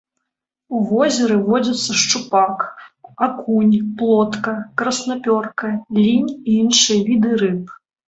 У 0.77 0.79
возеры 0.91 1.37
водзяцца 1.49 1.97
шчупак, 2.05 2.65
акунь, 3.27 3.77
плотка, 4.01 4.57
краснапёрка, 4.83 5.67
лінь 6.03 6.37
і 6.49 6.61
іншыя 6.61 6.99
віды 7.09 7.31
рыб. 7.47 7.75